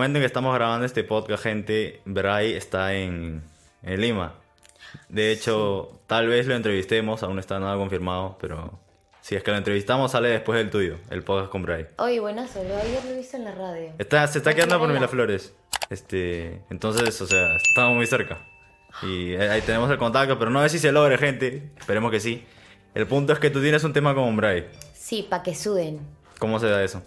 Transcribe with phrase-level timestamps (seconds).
[0.00, 3.42] momento en que estamos grabando este podcast, gente, Bray está en,
[3.82, 4.32] en Lima.
[5.10, 8.80] De hecho, tal vez lo entrevistemos, aún no está nada confirmado, pero
[9.20, 11.88] si es que lo entrevistamos, sale después del tuyo, el podcast con Bray.
[11.98, 13.92] Oye, buenas, solo ayer lo he visto en la radio.
[13.98, 14.88] Está, se está quedando por.
[14.88, 15.52] Miraflores.
[15.90, 18.38] Este, entonces, o sea, estamos muy cerca.
[19.02, 21.72] Y ahí tenemos el contacto, pero no sé si se logre, gente.
[21.78, 22.46] Esperemos que sí.
[22.94, 24.66] El punto es que tú tienes un tema con Bray.
[24.94, 26.00] Sí, pa' que suden.
[26.38, 27.02] ¿Cómo se da eso?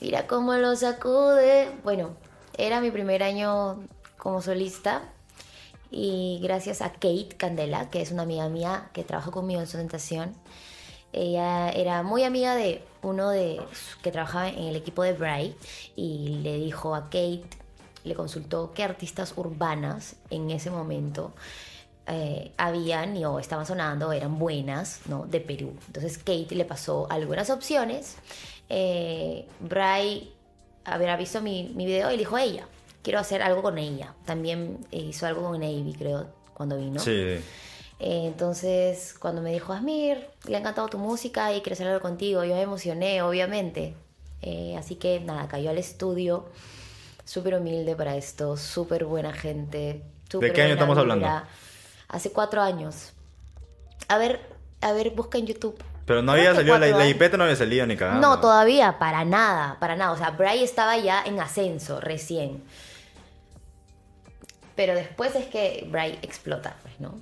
[0.00, 1.70] Mira cómo lo sacude.
[1.82, 2.10] Bueno,
[2.56, 3.84] era mi primer año
[4.16, 5.02] como solista.
[5.90, 9.78] Y gracias a Kate Candela, que es una amiga mía que trabaja conmigo en su
[9.78, 10.34] tentación.
[11.12, 13.60] Ella era muy amiga de uno de
[14.02, 15.56] que trabajaba en el equipo de Bray
[15.96, 17.48] y le dijo a Kate,
[18.04, 21.32] le consultó qué artistas urbanas en ese momento
[22.06, 25.26] eh, habían y o estaban sonando, eran buenas, ¿no?
[25.26, 25.74] De Perú.
[25.86, 28.16] Entonces Kate le pasó algunas opciones.
[28.68, 30.32] Eh, Bray
[30.84, 32.66] habrá visto mi, mi video y le dijo a ella,
[33.02, 34.14] quiero hacer algo con ella.
[34.24, 37.00] También hizo algo con Navy, creo, cuando vino.
[37.00, 37.40] Sí.
[38.00, 42.00] Eh, entonces, cuando me dijo, Asmir, le ha encantado tu música y quiero hacer algo
[42.00, 43.94] contigo, yo me emocioné, obviamente.
[44.42, 46.46] Eh, así que nada, cayó al estudio,
[47.24, 50.02] súper humilde para esto, súper buena gente.
[50.30, 51.26] súper qué año estamos hablando?
[52.08, 53.12] Hace cuatro años.
[54.06, 54.40] A ver,
[54.80, 55.76] a ver, busca en YouTube.
[56.08, 57.06] Pero no había salido, la, la.
[57.06, 58.26] IP no había salido ni cagando.
[58.26, 60.12] No, todavía, para nada, para nada.
[60.12, 62.64] O sea, Bray estaba ya en ascenso recién.
[64.74, 67.20] Pero después es que Bray explota, pues, ¿no?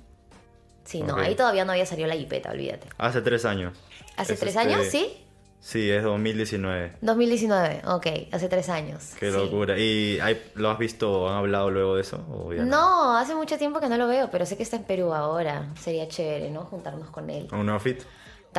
[0.85, 2.87] Sí, no, ahí todavía no había salido la jipeta, olvídate.
[2.97, 3.77] Hace tres años.
[4.15, 4.85] ¿Hace Es tres este- años?
[4.89, 5.11] ¿Sí?
[5.59, 6.93] Sí, es 2019.
[7.01, 9.03] 2019, ok, hace tres años.
[9.19, 9.35] Qué sí.
[9.35, 9.77] locura.
[9.77, 12.25] ¿Y hay- lo has visto o han hablado luego de eso?
[12.31, 14.83] ¿O ya No, hace mucho tiempo que no lo veo, pero sé que está en
[14.85, 15.65] Perú ahora.
[15.81, 16.61] Sería chévere, ¿no?
[16.61, 17.49] Juntarnos con él.
[17.51, 18.01] ¿Un nuevo fit?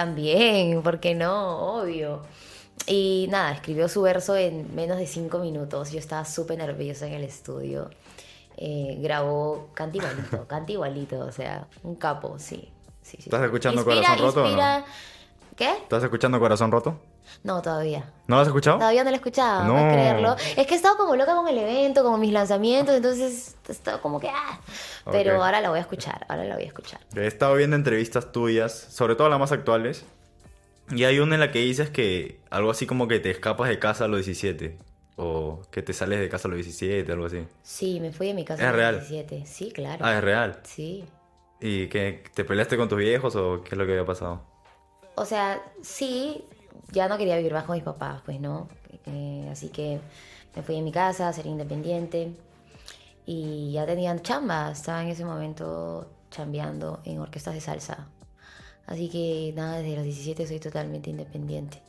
[0.02, 1.80] También, ¿por qué no?
[1.80, 2.22] Obvio.
[2.86, 5.90] Y nada, escribió su verso en menos de cinco minutos.
[5.90, 7.90] Yo estaba súper nerviosa en el estudio.
[8.56, 12.70] Eh, grabó, canta igualito, canta igualito, o sea, un capo, sí.
[13.02, 13.24] sí, sí.
[13.24, 14.84] ¿Estás escuchando Inspira, Corazón Roto inspira-
[15.56, 15.68] ¿Qué?
[15.72, 17.00] ¿Estás escuchando Corazón Roto?
[17.42, 18.12] No, todavía.
[18.26, 18.78] ¿No lo has escuchado?
[18.78, 20.36] Todavía no lo he escuchado, no creerlo.
[20.56, 24.00] Es que he estado como loca con el evento, con mis lanzamientos, entonces he estado
[24.00, 24.28] como que...
[24.28, 24.60] Ah.
[25.10, 27.00] Pero ahora la voy a escuchar, ahora la voy a escuchar.
[27.16, 30.04] He estado viendo entrevistas tuyas, sobre todo las más actuales.
[30.90, 33.78] Y hay una en la que dices que algo así como que te escapas de
[33.78, 34.78] casa a los 17.
[35.20, 37.44] O que te sales de casa a los 17, algo así.
[37.62, 38.94] Sí, me fui de mi casa ¿Es a los real?
[39.00, 39.46] 17.
[39.46, 40.04] Sí, claro.
[40.04, 40.60] Ah, es real.
[40.62, 41.04] Sí.
[41.60, 44.42] ¿Y que te peleaste con tus viejos o qué es lo que había pasado?
[45.16, 46.44] O sea, sí,
[46.92, 48.68] ya no quería vivir bajo mis papás, pues no.
[49.06, 50.00] Eh, así que
[50.54, 52.32] me fui de mi casa a ser independiente.
[53.26, 58.08] Y ya tenían chamba, estaba en ese momento chambeando en orquestas de salsa.
[58.86, 61.82] Así que nada, desde los 17 soy totalmente independiente.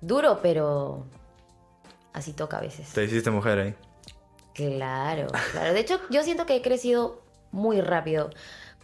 [0.00, 1.04] Duro, pero
[2.12, 2.92] así toca a veces.
[2.92, 3.74] Te hiciste mujer ahí.
[4.54, 5.72] Claro, claro.
[5.72, 8.30] De hecho, yo siento que he crecido muy rápido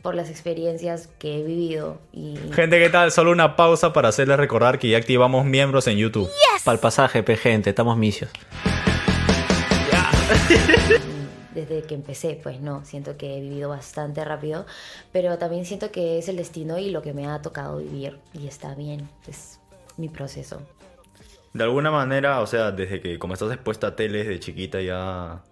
[0.05, 3.11] por las experiencias que he vivido y Gente, ¿qué tal?
[3.11, 6.29] Solo una pausa para hacerles recordar que ya activamos miembros en YouTube.
[6.63, 8.31] Para el pasaje, pe gente, estamos misios.
[11.55, 14.67] desde que empecé, pues no, siento que he vivido bastante rápido,
[15.11, 18.47] pero también siento que es el destino y lo que me ha tocado vivir y
[18.47, 19.59] está bien, es
[19.97, 20.61] mi proceso.
[21.55, 25.43] De alguna manera, o sea, desde que como estás expuesta a tele desde chiquita ya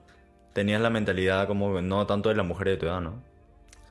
[0.53, 3.32] tenías la mentalidad como no tanto de la mujer de tu edad, ¿no?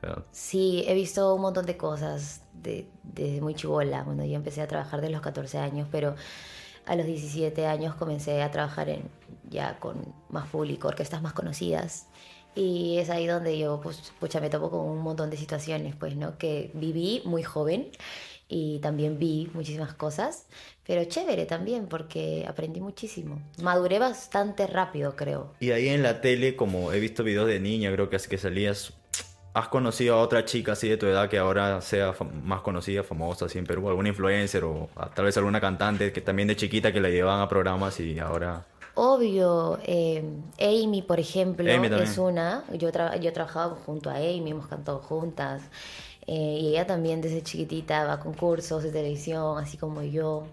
[0.02, 4.02] Sea, Sí, he visto un montón de cosas de- desde muy chivola.
[4.04, 6.14] Bueno, yo empecé a trabajar de los 14 años, pero
[6.86, 9.02] a los 17 años comencé a trabajar en,
[9.48, 12.06] ya con más público, orquestas más conocidas.
[12.54, 16.16] Y es ahí donde yo, pues, pucha, me topo con un montón de situaciones, pues,
[16.16, 16.36] ¿no?
[16.38, 17.90] Que viví muy joven
[18.48, 20.46] y también vi muchísimas cosas,
[20.86, 23.40] pero chévere también porque aprendí muchísimo.
[23.62, 25.54] Maduré bastante rápido, creo.
[25.60, 28.36] Y ahí en la tele, como he visto videos de niña, creo que así que
[28.36, 28.92] salías,
[29.54, 32.14] ¿has conocido a otra chica así de tu edad que ahora sea
[32.44, 33.88] más conocida, famosa así en Perú?
[33.88, 37.48] ¿Alguna influencer o tal vez alguna cantante que también de chiquita que la llevaban a
[37.48, 38.64] programas y ahora...
[38.94, 40.22] Obvio, eh,
[40.60, 42.62] Amy, por ejemplo, Amy es una.
[42.74, 45.62] Yo, tra- yo he trabajado junto a Amy, hemos cantado juntas.
[46.26, 50.44] eh, y ella también desde chiquitita va a concursos de televisión, así como yo.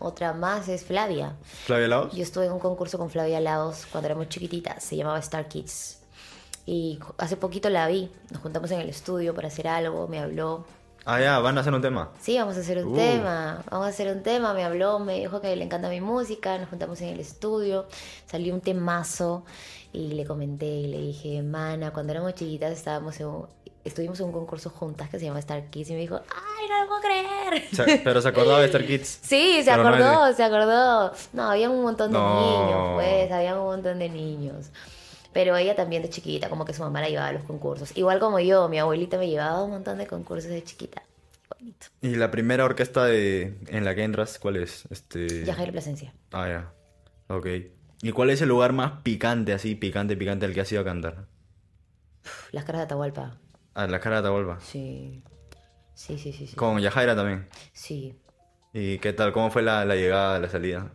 [0.00, 1.36] Otra más es Flavia.
[1.44, 2.12] ¿Flavia Laos?
[2.12, 6.00] Yo estuve en un concurso con Flavia Laos cuando éramos chiquititas, se llamaba Star Kids.
[6.66, 10.64] Y hace poquito la vi, nos juntamos en el estudio para hacer algo, me habló.
[11.06, 12.10] Ah, ya, van a hacer un tema.
[12.18, 12.96] Sí, vamos a hacer un Uh.
[12.96, 16.56] tema, vamos a hacer un tema, me habló, me dijo que le encanta mi música,
[16.56, 17.86] nos juntamos en el estudio,
[18.24, 19.44] salió un temazo
[19.92, 23.46] y le comenté y le dije, mana, cuando éramos chiquitas estábamos en un-
[23.84, 26.80] estuvimos en un concurso juntas que se llama Star Kids y me dijo, ¡ay, no
[26.82, 27.68] lo puedo creer!
[27.70, 29.18] Se- Pero se acordaba de Star Kids.
[29.22, 31.12] Sí, se Pero no es de- acordó, se acordó.
[31.34, 32.40] No, había un montón de No.
[32.40, 34.70] niños, pues, había un montón de niños.
[35.34, 37.94] Pero ella también de chiquita, como que su mamá la llevaba a los concursos.
[37.96, 41.02] Igual como yo, mi abuelita me llevaba a un montón de concursos de chiquita.
[41.50, 41.86] Bonito.
[42.00, 44.86] ¿Y la primera orquesta de, en la que entras, cuál es?
[44.90, 45.44] Este...
[45.44, 46.14] Yajaira Plasencia.
[46.32, 46.72] Ah, ya.
[47.34, 47.46] Ok.
[48.00, 50.84] ¿Y cuál es el lugar más picante, así, picante, picante, al que has ido a
[50.84, 51.26] cantar?
[52.24, 53.36] Uf, Las caras de Atahualpa.
[53.74, 54.60] A la cara de Atahualpa.
[54.60, 55.20] Sí.
[55.94, 56.54] Sí, sí, sí, sí.
[56.54, 57.48] Con Yajaira también.
[57.72, 58.16] Sí.
[58.72, 59.32] ¿Y qué tal?
[59.32, 60.92] ¿Cómo fue la, la llegada, la salida?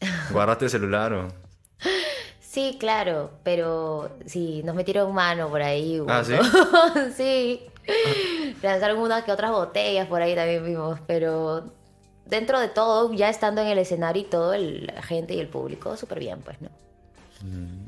[0.30, 1.41] ¿Guardaste el celular o...?
[2.52, 6.02] Sí, claro, pero sí, nos metieron mano por ahí.
[6.06, 6.34] Ah, ¿sí?
[7.16, 7.62] sí.
[8.62, 11.64] Lanzaron unas que otras botellas por ahí también vimos, pero
[12.26, 15.48] dentro de todo, ya estando en el escenario y todo, el- la gente y el
[15.48, 16.68] público, súper bien, pues, ¿no?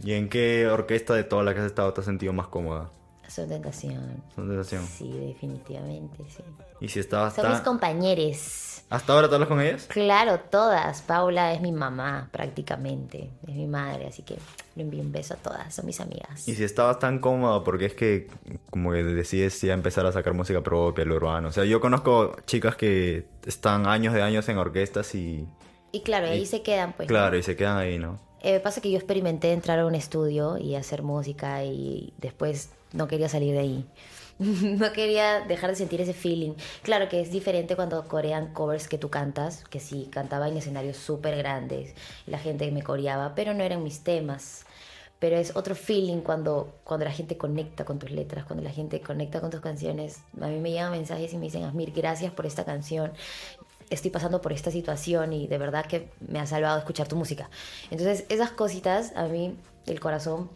[0.03, 2.89] ¿Y en qué orquesta de todas las que has estado te has sentido más cómoda?
[3.35, 4.23] Son tentación.
[4.37, 4.87] Son sensación.
[4.87, 6.45] Sí, definitivamente, sí.
[6.81, 7.65] ¿Y si estabas Son mis tan...
[7.65, 8.83] compañeros.
[8.91, 9.87] ¿Hasta ahora te hablas con ellas?
[9.89, 11.03] Claro, todas.
[11.03, 13.33] Paula es mi mamá, prácticamente.
[13.45, 14.37] Es mi madre, así que
[14.77, 15.75] le envío un beso a todas.
[15.75, 16.47] Son mis amigas.
[16.47, 18.29] Y si estabas tan cómoda, porque es que
[18.71, 21.49] como que decides ya empezar a sacar música propia, lo urbano.
[21.49, 25.49] O sea, yo conozco chicas que están años de años en orquestas y...
[25.91, 27.09] Y claro, ahí se quedan, pues.
[27.09, 27.13] ¿no?
[27.13, 28.21] Claro, y se quedan ahí, ¿no?
[28.47, 33.09] Eh, pasa que yo experimenté entrar a un estudio y hacer música y después no
[33.09, 33.87] quería salir de ahí.
[34.39, 36.53] no quería dejar de sentir ese feeling.
[36.83, 40.99] Claro que es diferente cuando corean covers que tú cantas, que sí, cantaba en escenarios
[40.99, 41.95] súper grandes,
[42.27, 44.67] la gente me coreaba, pero no eran mis temas.
[45.21, 49.01] Pero es otro feeling cuando, cuando la gente conecta con tus letras, cuando la gente
[49.01, 50.19] conecta con tus canciones.
[50.39, 53.11] A mí me llegan mensajes y me dicen, Asmir, gracias por esta canción
[53.91, 57.51] estoy pasando por esta situación y de verdad que me ha salvado escuchar tu música.
[57.91, 60.51] Entonces, esas cositas a mí, el corazón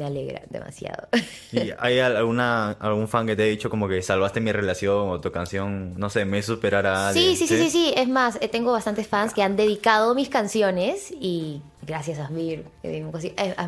[0.00, 1.08] me alegra demasiado.
[1.52, 5.20] ¿Y hay alguna, algún fan que te ha dicho como que salvaste mi relación o
[5.20, 7.36] tu canción, no sé, me hizo superar a alguien?
[7.36, 7.94] Sí, sí, sí, sí, sí.
[7.96, 12.64] Es más, eh, tengo bastantes fans que han dedicado mis canciones y gracias a Asmir.
[12.82, 13.04] eh,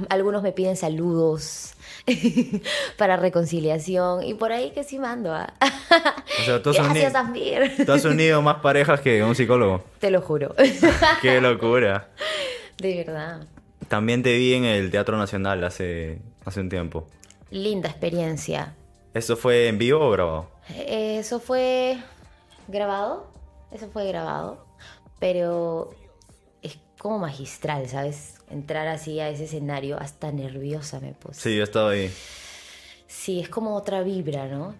[0.08, 1.74] Algunos me piden saludos
[2.96, 5.32] para reconciliación y por ahí que sí mando.
[5.34, 5.52] ¿ah?
[6.40, 7.86] O sea, tú has, Gracias, uni- Asmir.
[7.86, 9.84] tú has unido más parejas que un psicólogo.
[10.00, 10.54] Te lo juro.
[11.22, 12.08] ¡Qué locura!
[12.78, 13.46] De verdad.
[13.92, 17.06] También te vi en el Teatro Nacional hace, hace un tiempo.
[17.50, 18.74] Linda experiencia.
[19.12, 20.48] ¿Eso fue en vivo o grabado?
[20.70, 21.98] Eh, Eso fue
[22.68, 23.26] grabado,
[23.70, 24.64] eso fue grabado,
[25.20, 25.90] pero
[26.62, 28.36] es como magistral, ¿sabes?
[28.48, 31.42] Entrar así a ese escenario, hasta nerviosa me puse.
[31.42, 32.10] Sí, yo estaba ahí.
[33.06, 34.74] Sí, es como otra vibra, ¿no?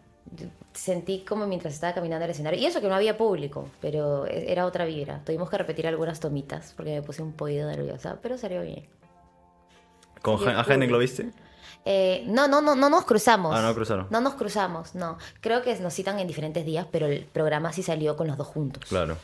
[0.73, 4.51] Sentí como mientras estaba caminando al escenario, y eso que no había público, pero e-
[4.51, 5.21] era otra vibra.
[5.23, 8.87] Tuvimos que repetir algunas tomitas porque me puse un poquito nerviosa, pero salió bien.
[10.23, 10.39] ¿Con.
[10.49, 11.31] Henrik lo viste?
[11.85, 13.55] Eh, no, no, no, no nos cruzamos.
[13.57, 14.07] Ah, no cruzaron.
[14.11, 15.19] No nos cruzamos, no.
[15.41, 18.47] Creo que nos citan en diferentes días, pero el programa sí salió con los dos
[18.47, 18.85] juntos.
[18.89, 19.17] Claro.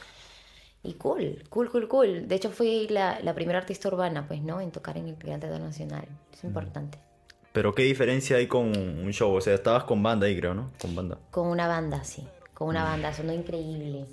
[0.82, 2.28] Y cool, cool, cool, cool.
[2.28, 4.60] De hecho, fui la, la primera artista urbana, pues, ¿no?
[4.60, 6.06] En tocar en el Gran Teatro Nacional.
[6.32, 6.98] Es importante.
[7.52, 9.34] Pero ¿qué diferencia hay con un show?
[9.34, 10.70] O sea, estabas con banda ahí, creo, ¿no?
[10.80, 11.18] Con banda.
[11.30, 12.26] Con una banda, sí.
[12.54, 13.12] Con una banda.
[13.12, 14.06] Sonó increíble.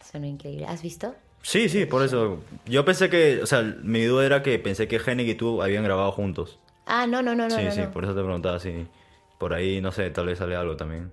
[0.00, 0.66] Sonó increíble.
[0.66, 1.14] ¿Has visto?
[1.44, 2.38] Sí, sí, por eso.
[2.64, 5.84] Yo pensé que, o sea, mi duda era que pensé que Henrik y tú habían
[5.84, 6.58] grabado juntos.
[6.86, 7.54] Ah, no, no, no, no.
[7.54, 7.90] sí, no, sí, no.
[7.90, 8.86] por eso te preguntaba si
[9.38, 11.12] por ahí, no sé, tal vez sale algo también.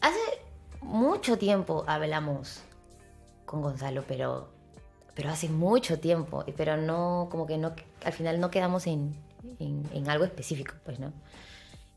[0.00, 0.18] Hace
[0.80, 2.62] mucho tiempo hablamos
[3.44, 4.48] con Gonzalo, pero,
[5.14, 6.42] pero hace mucho tiempo.
[6.56, 9.14] Pero no, como que no, al final no quedamos en,
[9.58, 11.12] en, en algo específico, pues, ¿no?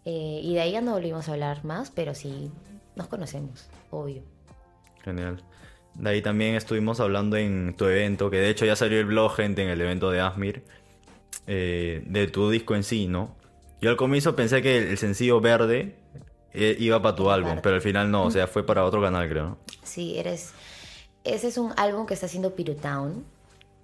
[0.03, 2.51] Eh, y de ahí ya no volvimos a hablar más, pero sí
[2.97, 4.23] nos conocemos, obvio.
[5.05, 5.41] Genial.
[5.99, 9.35] De ahí también estuvimos hablando en tu evento, que de hecho ya salió el blog,
[9.35, 10.63] gente, en el evento de Asmir,
[11.45, 13.35] eh, de tu disco en sí, ¿no?
[13.81, 15.95] Yo al comienzo pensé que el sencillo verde
[16.53, 19.27] eh, iba para tu álbum, pero al final no, o sea, fue para otro canal,
[19.27, 19.57] creo, ¿no?
[19.83, 20.53] Sí, eres.
[21.25, 23.25] Ese es un álbum que está haciendo Pirutown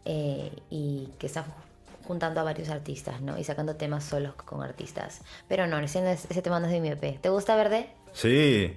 [0.06, 1.46] eh, y que está
[2.06, 3.38] juntando a varios artistas, ¿no?
[3.38, 5.22] Y sacando temas solos con artistas.
[5.50, 7.20] Pero no, ese, ese tema no es de mi EP.
[7.20, 7.90] ¿Te gusta Verde?
[8.16, 8.74] Sí,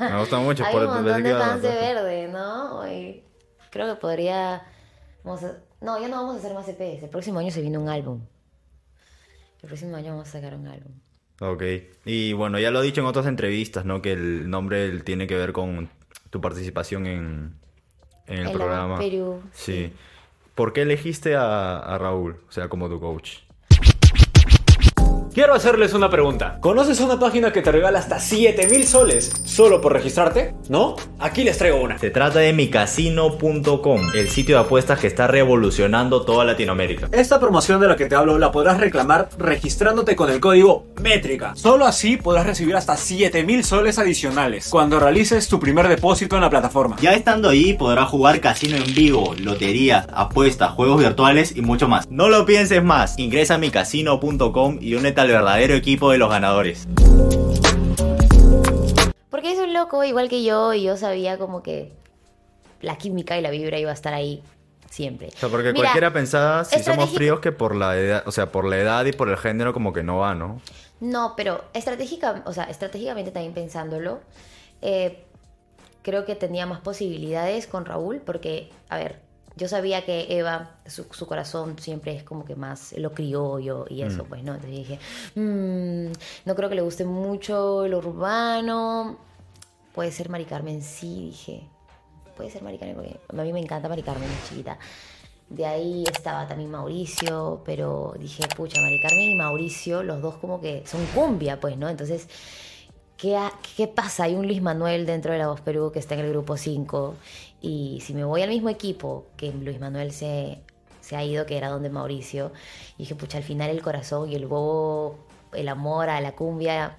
[0.00, 0.64] me gusta mucho.
[0.64, 2.86] Hay por- un montón de fans de Verde, ¿no?
[2.92, 3.22] Y
[3.70, 4.62] creo que podría.
[5.24, 7.02] vamos a- No, ya no vamos a hacer más EPs.
[7.04, 8.20] El próximo año se viene un álbum.
[9.62, 10.92] El próximo año vamos a sacar un álbum.
[11.40, 11.62] Ok.
[12.04, 14.02] Y bueno, ya lo he dicho en otras entrevistas, ¿no?
[14.02, 15.88] Que el nombre tiene que ver con
[16.30, 17.54] tu participación en,
[18.26, 18.98] en el En la programa.
[18.98, 19.92] Perú, Sí.
[20.54, 23.38] ¿Por qué elegiste a, a Raúl, o sea, como tu coach?
[25.38, 26.58] Quiero hacerles una pregunta.
[26.58, 30.52] ¿Conoces una página que te regala hasta 7000 soles solo por registrarte?
[30.68, 30.96] ¿No?
[31.20, 31.96] Aquí les traigo una.
[31.96, 37.08] Se trata de micasino.com, el sitio de apuestas que está revolucionando toda Latinoamérica.
[37.12, 41.54] Esta promoción de la que te hablo la podrás reclamar registrándote con el código METRICA.
[41.54, 46.50] Solo así podrás recibir hasta 7000 soles adicionales cuando realices tu primer depósito en la
[46.50, 46.96] plataforma.
[47.00, 52.10] Ya estando ahí podrás jugar casino en vivo, loterías, apuestas, juegos virtuales y mucho más.
[52.10, 56.86] No lo pienses más, ingresa a micasino.com y únete al verdadero equipo de los ganadores.
[59.30, 61.92] Porque es un loco igual que yo y yo sabía como que
[62.80, 64.42] la química y la vibra iba a estar ahí
[64.90, 65.28] siempre.
[65.28, 68.50] O sea, porque Mira, cualquiera pensaba, si somos fríos, que por la edad, o sea,
[68.50, 70.60] por la edad y por el género como que no va, ¿no?
[71.00, 74.20] No, pero estratégica, o sea, estratégicamente también pensándolo,
[74.82, 75.24] eh,
[76.02, 79.20] creo que tenía más posibilidades con Raúl porque, a ver,
[79.58, 84.02] yo sabía que Eva, su, su corazón siempre es como que más lo criollo y
[84.02, 84.54] eso, pues, ¿no?
[84.54, 84.98] Entonces dije,
[85.34, 86.12] "Mm,
[86.46, 89.18] no creo que le guste mucho lo urbano,
[89.94, 91.68] puede ser Mari Carmen, sí, dije,
[92.36, 94.78] puede ser Mari Carmen porque a mí me encanta Mari Carmen, es chiquita.
[95.50, 100.60] De ahí estaba también Mauricio, pero dije, pucha, Mari Carmen y Mauricio, los dos como
[100.60, 101.88] que son cumbia, pues, ¿no?
[101.88, 102.28] Entonces,
[103.16, 103.36] ¿qué,
[103.76, 104.24] qué pasa?
[104.24, 107.14] Hay un Luis Manuel dentro de la Voz Perú que está en el grupo 5,
[107.60, 110.60] y si me voy al mismo equipo que Luis Manuel se,
[111.00, 112.52] se ha ido, que era donde Mauricio,
[112.96, 115.18] y dije, pucha, al final el corazón y el bobo,
[115.52, 116.96] el amor a la cumbia,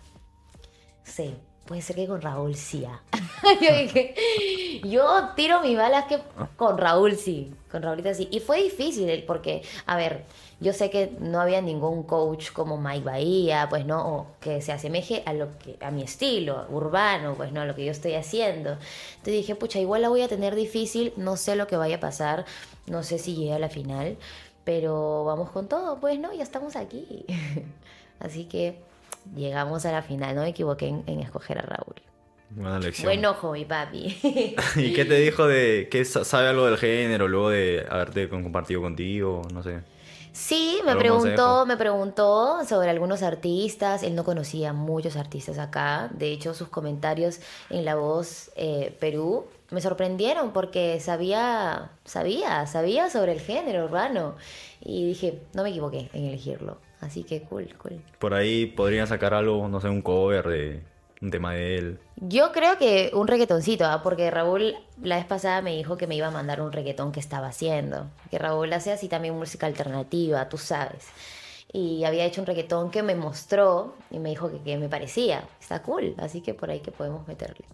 [1.10, 1.36] Sí,
[1.66, 2.86] puede ser que con Raúl sí.
[2.86, 3.02] ah.
[3.62, 4.14] yo dije,
[4.84, 6.20] yo tiro mis balas que
[6.56, 8.28] con Raúl sí, con Raúlita sí.
[8.32, 10.26] Y fue difícil porque, a ver,
[10.62, 14.72] yo sé que no había ningún coach como Mike Bahía, pues no, o que se
[14.74, 18.14] asemeje a lo que a mi estilo urbano, pues no, a lo que yo estoy
[18.16, 18.72] haciendo.
[18.72, 22.00] Entonces dije, pucha, igual la voy a tener difícil, no sé lo que vaya a
[22.00, 22.46] pasar,
[22.88, 24.18] no sé si llegue a la final,
[24.66, 27.26] pero vamos con todo, pues no, ya estamos aquí.
[28.20, 28.80] Así que
[29.36, 31.96] llegamos a la final, no me equivoqué en, en escoger a Raúl.
[32.52, 33.06] Buena lección.
[33.06, 34.18] Buen ojo, mi papi.
[34.76, 38.82] ¿Y qué te dijo de que sa- sabe algo del género luego de haberte compartido
[38.82, 39.44] contigo?
[39.54, 39.82] No sé.
[40.32, 44.04] Sí, me ¿Algún preguntó, me preguntó sobre algunos artistas.
[44.04, 46.10] Él no conocía muchos artistas acá.
[46.14, 53.10] De hecho, sus comentarios en La Voz eh, Perú me sorprendieron porque sabía, sabía, sabía
[53.10, 54.36] sobre el género urbano.
[54.82, 56.78] Y dije, no me equivoqué en elegirlo.
[57.02, 58.02] Así que cool, cool.
[58.20, 60.82] Por ahí podrían sacar algo, no sé, un cover de
[61.22, 62.00] un tema de él.
[62.16, 64.02] Yo creo que un reggaetoncito, ¿ah?
[64.04, 67.20] porque Raúl la vez pasada me dijo que me iba a mandar un reggaetón que
[67.20, 68.08] estaba haciendo.
[68.32, 71.08] Que Raúl hace así también música alternativa, tú sabes.
[71.72, 75.44] Y había hecho un reggaetón que me mostró y me dijo que, que me parecía.
[75.60, 77.66] Está cool, así que por ahí que podemos meterle.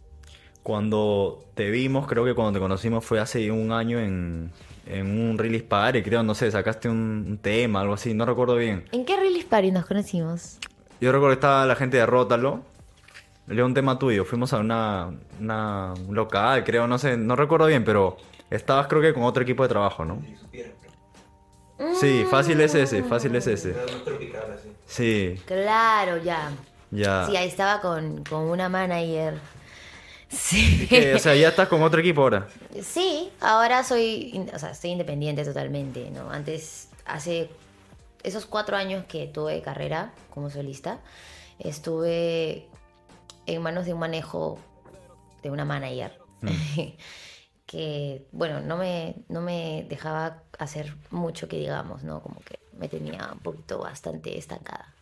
[0.64, 4.52] Cuando te vimos, creo que cuando te conocimos fue hace un año en,
[4.88, 8.56] en un release party, creo, no sé, sacaste un, un tema, algo así, no recuerdo
[8.56, 8.86] bien.
[8.92, 10.58] ¿En qué release party nos conocimos?
[11.00, 12.62] Yo recuerdo que estaba la gente de Rótalo.
[13.48, 14.26] Leo un tema tuyo.
[14.26, 18.18] Fuimos a una, una- un local, creo, no sé, no recuerdo bien, pero
[18.50, 20.22] estabas creo que con otro equipo de trabajo, ¿no?
[22.00, 23.76] Sí, fácil es ese, fácil es ese.
[24.86, 26.52] Sí, Claro, ya.
[26.92, 27.26] ya.
[27.28, 29.40] Sí, ahí estaba con, con una manager.
[30.30, 30.88] Sí.
[31.16, 32.48] O sea, ya estás con otro equipo ahora.
[32.82, 36.32] Sí, ahora soy, o sea, estoy independiente totalmente, ¿no?
[36.32, 37.50] Antes, hace
[38.24, 41.00] esos cuatro años que tuve carrera como solista,
[41.60, 42.66] estuve
[43.46, 44.58] en manos de un manejo
[45.44, 46.20] de una manager
[47.66, 52.22] que, bueno, no me, no me dejaba hacer mucho que digamos, ¿no?
[52.22, 54.94] Como que me tenía un poquito bastante estancada.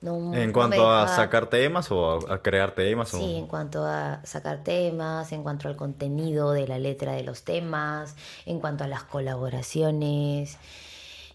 [0.00, 3.12] No- En no cuanto a sacar temas o a, a crear temas.
[3.14, 7.24] o- Sí, en cuanto a sacar temas, en cuanto al contenido de la letra de
[7.24, 8.14] los temas,
[8.46, 10.56] en cuanto a las colaboraciones.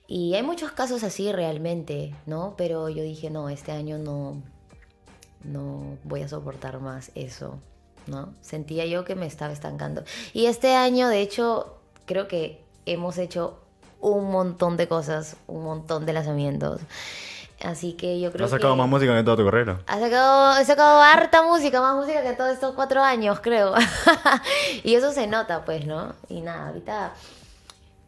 [0.07, 2.55] Y hay muchos casos así realmente, ¿no?
[2.57, 4.41] Pero yo dije, no, este año no,
[5.43, 7.59] no voy a soportar más eso,
[8.07, 8.33] ¿no?
[8.41, 10.03] Sentía yo que me estaba estancando.
[10.33, 13.59] Y este año, de hecho, creo que hemos hecho
[14.01, 16.81] un montón de cosas, un montón de lanzamientos.
[17.63, 18.79] Así que yo creo Has sacado que...
[18.79, 19.79] más música que toda tu carrera.
[19.87, 23.73] Ha sacado, he sacado harta música, más música que todos estos cuatro años, creo.
[24.83, 26.13] y eso se nota, pues, ¿no?
[26.27, 27.13] Y nada, ahorita,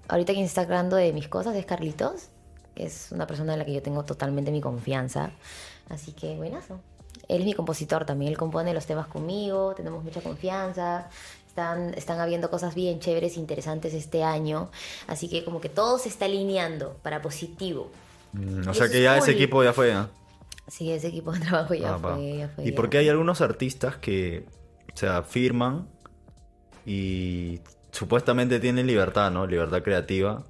[0.10, 2.28] ahorita quien está hablando de mis cosas es Carlitos,
[2.76, 5.32] que es una persona en la que yo tengo totalmente mi confianza.
[5.90, 6.82] Así que, buenazo.
[7.28, 11.10] Él es mi compositor también, él compone los temas conmigo, tenemos mucha confianza.
[11.48, 14.70] Están, están habiendo cosas bien chéveres, interesantes este año.
[15.08, 17.90] Así que como que todo se está alineando para positivo.
[18.34, 20.10] Mm, o sea que es ya ese equipo ya fue, ¿ah?
[20.68, 22.66] Sí, ese equipo de trabajo ya Ah, fue, ya fue.
[22.66, 22.76] Y ya.
[22.76, 24.46] porque hay algunos artistas que,
[24.94, 25.88] o sea, firman
[26.86, 29.48] y supuestamente tienen libertad, ¿no?
[29.48, 30.44] Libertad creativa,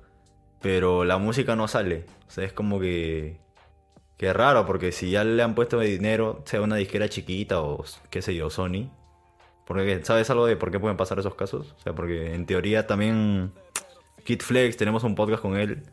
[0.61, 2.05] pero la música no sale.
[2.27, 3.37] O sea, es como que
[4.17, 8.21] Que raro, porque si ya le han puesto dinero, sea una disquera chiquita o qué
[8.21, 8.89] sé yo, Sony.
[9.65, 11.73] Porque, ¿sabes algo de por qué pueden pasar esos casos?
[11.77, 13.51] O sea, porque en teoría también
[14.23, 15.83] Kid Flex, tenemos un podcast con él,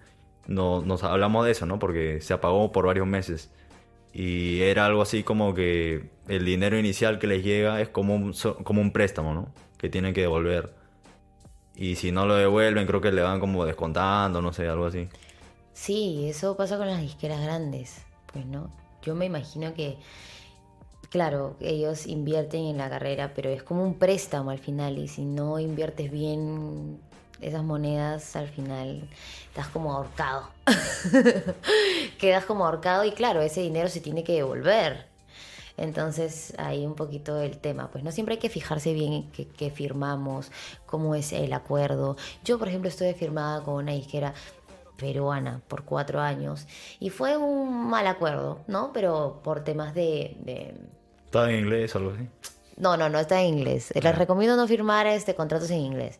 [0.46, 1.78] no, nos hablamos de eso, ¿no?
[1.78, 3.50] Porque se apagó por varios meses.
[4.12, 8.34] Y era algo así como que el dinero inicial que les llega es como un,
[8.64, 9.52] como un préstamo, ¿no?
[9.78, 10.74] Que tienen que devolver.
[11.74, 15.08] Y si no lo devuelven, creo que le van como descontando, no sé, algo así.
[15.72, 18.70] Sí, eso pasa con las disqueras grandes, pues no.
[19.02, 19.98] Yo me imagino que,
[21.10, 25.24] claro, ellos invierten en la carrera, pero es como un préstamo al final y si
[25.24, 27.00] no inviertes bien
[27.40, 29.08] esas monedas, al final
[29.48, 30.48] estás como ahorcado.
[32.18, 35.12] Quedas como ahorcado y claro, ese dinero se tiene que devolver.
[35.76, 39.70] Entonces ahí un poquito el tema, pues no siempre hay que fijarse bien en qué,
[39.70, 40.50] firmamos,
[40.86, 42.16] cómo es el acuerdo.
[42.44, 44.34] Yo, por ejemplo, estoy firmada con una disquera
[45.02, 46.66] peruana por cuatro años
[47.00, 48.92] y fue un mal acuerdo, ¿no?
[48.94, 50.36] Pero por temas de...
[50.40, 50.74] de-
[51.26, 52.28] ¿Estaba en inglés o algo así?
[52.76, 53.92] No, no, no está en inglés.
[53.94, 56.18] Les recomiendo no firmar este contratos en inglés.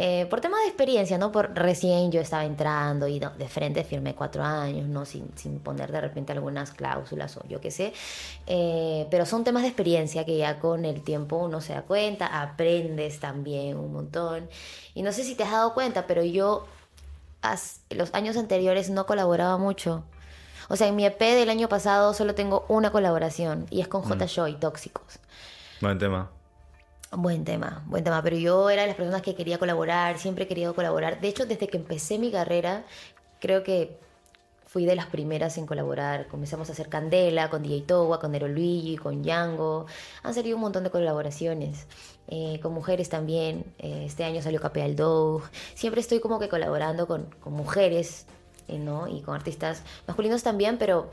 [0.00, 1.32] Eh, por temas de experiencia, ¿no?
[1.32, 5.04] Por recién yo estaba entrando y de frente firmé cuatro años, ¿no?
[5.06, 7.92] Sin, sin poner de repente algunas cláusulas o yo qué sé.
[8.46, 12.26] Eh, pero son temas de experiencia que ya con el tiempo uno se da cuenta,
[12.42, 14.48] aprendes también un montón.
[14.94, 16.66] Y no sé si te has dado cuenta, pero yo
[17.90, 20.04] los años anteriores no colaboraba mucho.
[20.68, 24.02] O sea, en mi EP del año pasado solo tengo una colaboración y es con
[24.02, 24.26] J.
[24.26, 25.18] Joy, Tóxicos.
[25.80, 26.30] Buen tema.
[27.10, 28.22] Buen tema, buen tema.
[28.22, 31.20] Pero yo era de las personas que quería colaborar, siempre he querido colaborar.
[31.20, 32.84] De hecho, desde que empecé mi carrera,
[33.40, 33.98] creo que
[34.66, 36.28] fui de las primeras en colaborar.
[36.28, 39.86] Comenzamos a hacer Candela con DJ Towa, con Nero Luigi, con Django.
[40.22, 41.86] Han salido un montón de colaboraciones.
[42.28, 43.64] Eh, con mujeres también.
[43.78, 45.42] Eh, este año salió Capeal Dog.
[45.74, 48.26] Siempre estoy como que colaborando con, con mujeres,
[48.68, 49.08] eh, ¿no?
[49.08, 51.10] Y con artistas masculinos también, pero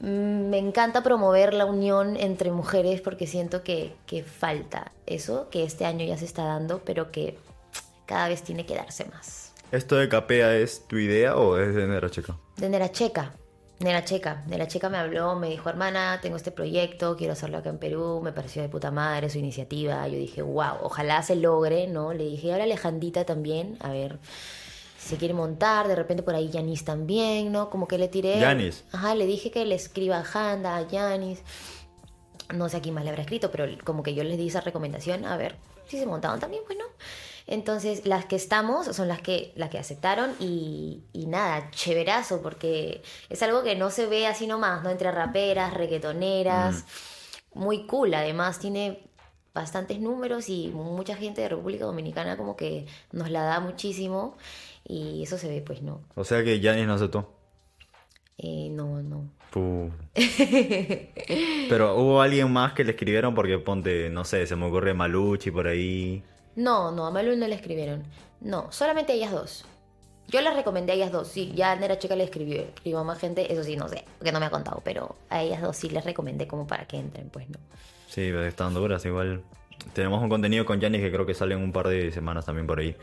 [0.00, 5.64] Mm, Me encanta promover la unión entre mujeres porque siento que, que falta eso, que
[5.64, 7.38] este año ya se está dando, pero que
[8.06, 9.52] cada vez tiene que darse más.
[9.72, 12.36] ¿Esto de Capea es tu idea o es de Nera Checa?
[12.56, 13.34] De Nera Checa.
[13.80, 14.42] Nera Checa.
[14.48, 18.20] Nera Checa me habló, me dijo, hermana, tengo este proyecto, quiero hacerlo acá en Perú,
[18.22, 20.06] me pareció de puta madre su iniciativa.
[20.08, 22.12] Yo dije, wow, ojalá se logre, ¿no?
[22.12, 24.18] Le dije, ahora Alejandita también, a ver
[24.98, 27.70] si se quiere montar, de repente por ahí Yanis también, ¿no?
[27.70, 28.40] Como que le tiré...
[28.40, 28.84] Yanis.
[28.90, 31.40] Ajá, le dije que le escriba a Handa, a Yanis.
[32.52, 34.60] No sé a quién más le habrá escrito, pero como que yo les di esa
[34.60, 35.54] recomendación, a ver
[35.86, 36.84] si se montaban también, bueno.
[37.50, 43.02] Entonces, las que estamos son las que, las que aceptaron y, y nada, chéverazo, porque
[43.30, 44.90] es algo que no se ve así nomás, ¿no?
[44.90, 46.84] Entre raperas, reggaetoneras,
[47.54, 49.08] muy cool, además tiene
[49.54, 54.36] bastantes números y mucha gente de República Dominicana como que nos la da muchísimo
[54.84, 57.32] y eso se ve, pues no, O sea que Janis no aceptó.
[58.36, 59.28] Eh, no, no.
[59.50, 59.90] Puh.
[61.68, 65.50] Pero hubo alguien más que le escribieron porque ponte, no sé, se me ocurre Maluchi
[65.50, 66.22] por ahí.
[66.58, 68.02] No, no, a Malu no le escribieron.
[68.40, 69.64] No, solamente a ellas dos.
[70.26, 71.28] Yo les recomendé a ellas dos.
[71.28, 73.52] Sí, ya Nera Checa le escribió, escribió a más gente.
[73.52, 74.82] Eso sí, no sé, porque no me ha contado.
[74.84, 77.60] Pero a ellas dos sí les recomendé como para que entren, pues no.
[78.08, 79.42] Sí, pero están duras igual.
[79.92, 82.66] Tenemos un contenido con Janis que creo que sale en un par de semanas también
[82.66, 82.96] por ahí.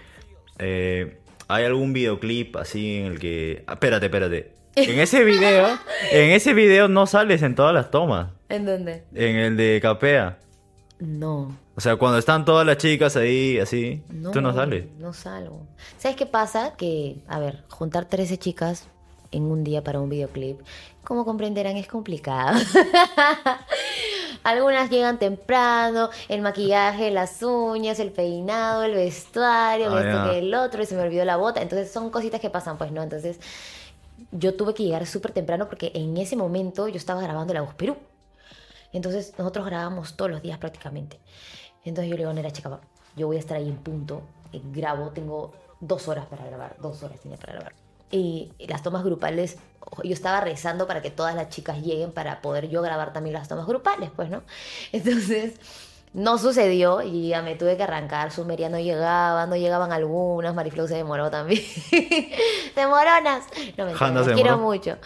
[0.59, 3.63] Eh, ¿Hay algún videoclip así en el que...
[3.67, 4.51] ah, espérate, espérate.
[4.75, 5.79] En ese video,
[6.11, 8.31] en ese video no sales en todas las tomas.
[8.49, 9.03] ¿En dónde?
[9.13, 10.39] En el de Capea.
[10.99, 11.57] No.
[11.75, 14.85] O sea, cuando están todas las chicas ahí, así, No, tú no sales.
[14.97, 15.67] No salgo.
[15.97, 16.73] ¿Sabes qué pasa?
[16.77, 18.87] Que, a ver, juntar 13 chicas
[19.31, 20.61] en un día para un videoclip,
[21.03, 22.57] como comprenderán, es complicado.
[24.43, 30.31] Algunas llegan temprano, el maquillaje, las uñas, el peinado, el vestuario, Ah, esto ya.
[30.31, 31.61] que el otro, y se me olvidó la bota.
[31.61, 33.01] Entonces son cositas que pasan, pues, ¿no?
[33.03, 33.39] Entonces
[34.31, 37.73] yo tuve que llegar súper temprano porque en ese momento yo estaba grabando La Voz
[37.73, 37.97] Perú.
[38.95, 41.19] Entonces nosotros grabamos todos los días prácticamente.
[41.83, 42.79] Entonces yo le digo Nera, chica,
[43.15, 44.21] yo voy a estar ahí en punto,
[44.53, 47.73] eh, grabo, tengo dos horas para grabar, dos horas tiene para grabar.
[48.09, 49.57] Y las tomas grupales,
[50.03, 53.47] yo estaba rezando para que todas las chicas lleguen para poder yo grabar también las
[53.47, 54.43] tomas grupales, pues, ¿no?
[54.93, 55.55] Entonces,
[56.13, 58.31] no sucedió y ya me tuve que arrancar.
[58.31, 61.61] Sumeria no llegaba, no llegaban algunas, Mariflow se demoró también.
[62.75, 63.43] ¡Demoronas!
[63.77, 64.97] No me se quiero mucho.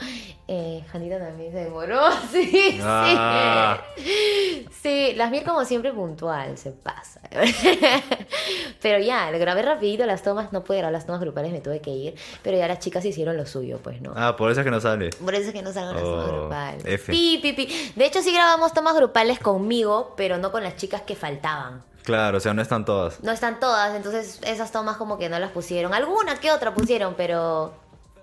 [0.52, 3.78] Eh, Janita también se demoró, sí, Ah.
[3.96, 4.66] sí.
[4.82, 7.22] Sí, las Mir como siempre puntual, se pasa.
[8.82, 11.82] pero ya, lo grabé rapidito las tomas, no pude grabar las tomas grupales, me tuve
[11.82, 12.16] que ir.
[12.42, 14.14] Pero ya las chicas hicieron lo suyo, pues, ¿no?
[14.16, 15.16] Ah, por eso es que no sales.
[15.18, 16.84] Por eso es que no salgan las tomas Oh, grupales.
[16.86, 17.12] F.
[17.12, 17.92] Pi, pi, pi.
[17.96, 21.84] De hecho, sí grabamos tomas grupales conmigo, pero no con las chicas que faltaban.
[22.04, 23.22] Claro, o sea, no están todas.
[23.22, 25.94] No están todas, entonces esas tomas como que no las pusieron.
[25.94, 27.74] Alguna que otra pusieron, pero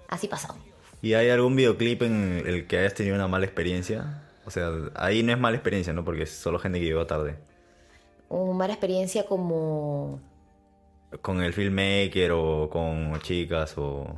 [0.09, 0.57] así pasó.
[1.03, 4.23] ¿Y hay algún videoclip en el que hayas tenido una mala experiencia?
[4.45, 6.05] O sea, ahí no es mala experiencia, ¿no?
[6.05, 7.37] Porque es solo gente que llegó tarde.
[8.29, 10.21] Una mala experiencia como...
[11.23, 14.17] Con el filmmaker o con chicas o...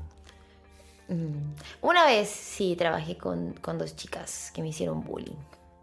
[1.08, 5.36] mm, Una vez sí trabajé con, con dos chicas que me hicieron bullying.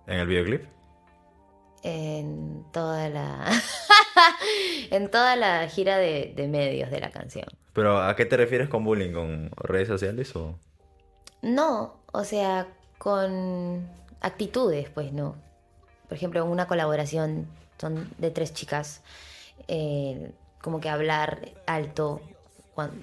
[0.08, 0.64] ¿En el videoclip?
[1.84, 3.48] En toda la...
[4.92, 7.46] en toda la gira de, de medios de la canción.
[7.74, 9.14] ¿Pero a qué te refieres con bullying?
[9.14, 10.60] ¿Con redes sociales o...?
[11.46, 13.88] No, o sea, con
[14.20, 15.36] actitudes, pues no.
[16.08, 17.46] Por ejemplo, en una colaboración
[17.80, 19.02] son de tres chicas,
[19.68, 22.20] eh, como que hablar alto,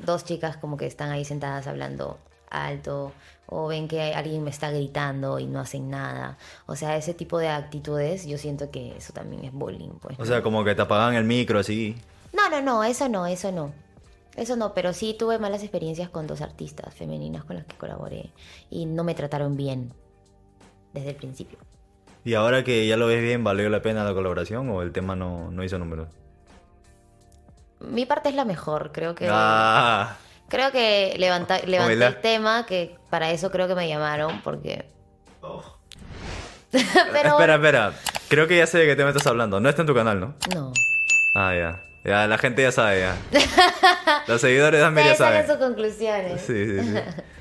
[0.04, 2.18] dos chicas como que están ahí sentadas hablando
[2.50, 3.12] alto,
[3.46, 6.36] o ven que alguien me está gritando y no hacen nada.
[6.66, 10.18] O sea, ese tipo de actitudes, yo siento que eso también es bullying, pues.
[10.18, 11.96] O sea, como que te apagan el micro así.
[12.32, 13.72] No, no, no, eso no, eso no.
[14.36, 18.30] Eso no, pero sí tuve malas experiencias con dos artistas femeninas con las que colaboré
[18.70, 19.92] y no me trataron bien
[20.94, 21.58] desde el principio.
[22.24, 25.16] Y ahora que ya lo ves bien, ¿valió la pena la colaboración o el tema
[25.16, 26.08] no, no hizo números?
[27.80, 30.16] Mi parte es la mejor, creo que Ah,
[30.48, 32.06] creo que levanta, levanté Oila.
[32.06, 34.86] el tema, que para eso creo que me llamaron porque
[37.12, 37.92] pero espera, espera.
[38.28, 39.60] Creo que ya sé de qué tema estás hablando.
[39.60, 40.34] No está en tu canal, ¿no?
[40.54, 40.72] no.
[41.34, 41.82] Ah, ya.
[42.04, 43.16] Ya, la gente ya sabe, ya.
[44.26, 45.46] Los seguidores también ya Ustedes saben.
[45.46, 46.40] sus conclusiones.
[46.40, 46.94] Sí, sí, sí.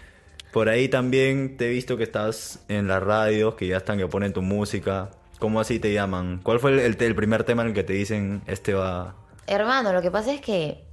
[0.51, 4.05] Por ahí también te he visto que estás en las radios, que ya están, que
[4.07, 5.09] ponen tu música.
[5.39, 6.39] ¿Cómo así te llaman?
[6.43, 9.15] ¿Cuál fue el, el- el primer tema en el que te dicen, este va...
[9.47, 10.83] Hermano, lo que pasa es que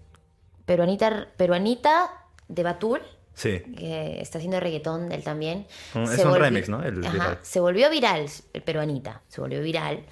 [0.64, 2.10] peruanita peruanita
[2.48, 3.00] de Batul
[3.34, 3.60] Sí.
[3.76, 5.66] que está haciendo reggaetón él también.
[5.94, 6.82] Un- es se un volvió- remix, ¿no?
[6.82, 7.38] El Ajá, viral.
[7.42, 10.04] se volvió viral, el peruanita, se volvió viral.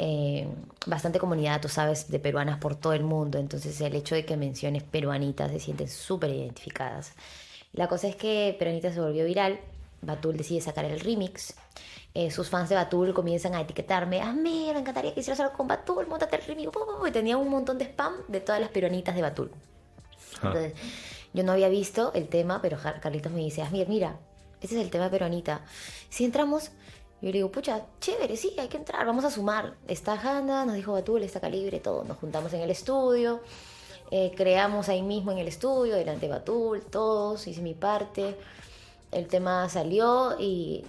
[0.00, 0.46] Eh,
[0.86, 3.38] bastante comunidad, tú sabes, de peruanas por todo el mundo.
[3.38, 7.12] Entonces el hecho de que menciones peruanitas se sienten súper identificadas.
[7.72, 9.60] La cosa es que Peruanita se volvió viral.
[10.00, 11.54] Batul decide sacar el remix.
[12.14, 14.20] Eh, sus fans de Batul comienzan a etiquetarme.
[14.22, 16.70] Ah, me encantaría que hicieras algo con Batul, montate el remix.
[16.70, 19.50] pu, pu, pu", Y tenía un montón de spam de todas las peruanitas de Batul.
[20.42, 20.46] Ah.
[20.46, 20.72] Entonces,
[21.34, 24.16] yo no había visto el tema, pero Carlitos me dice, ah, mira,
[24.60, 25.60] este es el tema peruanita.
[26.08, 26.70] Si entramos,
[27.20, 29.74] yo le digo, pucha, chévere, sí, hay que entrar, vamos a sumar.
[29.88, 32.04] Está Hanna, nos dijo Batul, está Calibre, todo.
[32.04, 33.40] Nos juntamos en el estudio,
[34.10, 38.36] eh, creamos ahí mismo en el estudio, delante de Batul, todos, hice mi parte.
[39.10, 40.84] El tema salió y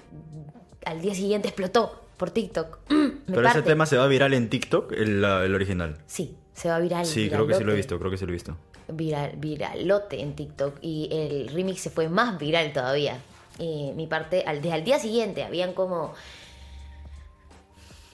[0.85, 2.79] al día siguiente explotó por TikTok.
[3.25, 5.97] Pero ese tema se va viral en TikTok, el, el original.
[6.05, 7.05] Sí, se va viral.
[7.05, 8.55] Sí, creo que sí lo he visto, creo que sí lo he visto.
[8.87, 13.19] viral, viralote en TikTok y el remix se fue más viral todavía.
[13.59, 16.13] Y mi parte, al, desde al día siguiente, habían como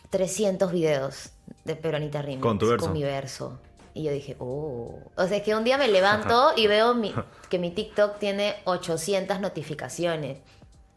[0.10, 1.29] 300 videos
[1.63, 2.89] de Peronita Remix Con tu verso.
[2.89, 3.60] mi verso.
[3.93, 4.99] Y yo dije, oh.
[5.15, 7.13] O sea, es que un día me levanto y veo mi-
[7.49, 10.39] que mi TikTok tiene 800 notificaciones.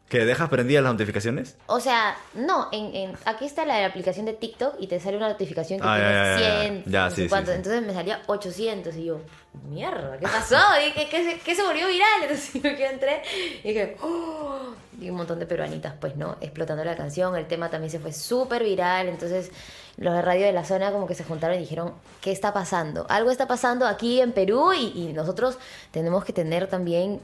[0.09, 1.57] ¿Que dejas prendidas las notificaciones?
[1.67, 5.29] O sea, no, en, en- aquí está la, aplicación de TikTok y te sale una
[5.29, 6.61] notificación que Ah, tiene ya, ya, ya.
[6.63, 7.51] 100, Ya, no sé sí, sí, cuánto.
[7.51, 7.57] sí.
[7.59, 9.21] Entonces me salía 800 y yo,
[9.69, 10.57] mierda, ¿qué pasó?
[10.89, 12.23] ¿Y ¿Qué, qué, se- qué se volvió viral?
[12.23, 13.23] Entonces yo entré
[13.63, 14.59] y dije, oh,
[15.01, 16.37] y un montón de peruanitas, pues, ¿no?
[16.41, 19.51] Explotando la canción, el tema también se fue súper viral, entonces
[19.99, 21.93] los de radio de la zona como que se juntaron y dijeron,
[22.23, 23.05] ¿qué está pasando?
[23.11, 25.59] Algo está pasando aquí en Perú y, y nosotros
[25.91, 27.21] tenemos que tener también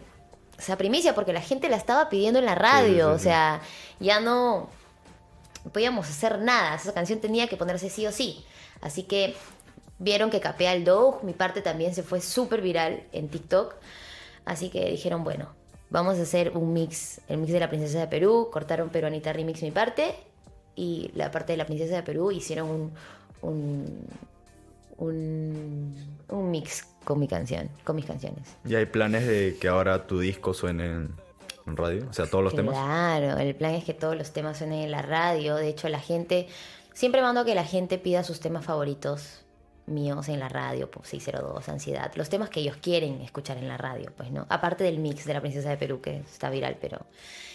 [0.58, 3.60] esa primicia porque la gente la estaba pidiendo en la radio, sí, o sea,
[4.00, 4.68] ya no
[5.72, 8.44] podíamos hacer nada, esa canción tenía que ponerse sí o sí.
[8.80, 9.34] Así que
[9.98, 13.74] vieron que capea el Dog, mi parte también se fue súper viral en TikTok.
[14.44, 15.48] Así que dijeron, bueno,
[15.90, 19.62] vamos a hacer un mix, el mix de la princesa de Perú, cortaron peruanita remix
[19.62, 20.14] mi parte
[20.74, 22.92] y la parte de la princesa de Perú hicieron un,
[23.40, 24.06] un,
[24.98, 28.56] un, un mix con mi canción, con mis canciones.
[28.64, 31.14] ¿Y hay planes de que ahora tu disco suene en,
[31.66, 32.06] radio?
[32.08, 32.74] O sea, todos los temas.
[32.74, 35.56] Claro, el plan es que todos los temas suenen en la radio.
[35.56, 36.48] De hecho, la gente.
[36.92, 39.44] Siempre mando a que la gente pida sus temas favoritos
[39.86, 42.12] míos en la radio, pues 602, Ansiedad.
[42.14, 44.46] Los temas que ellos quieren escuchar en la radio, pues, ¿no?
[44.48, 47.04] Aparte del mix de la Princesa de Perú, que está viral, pero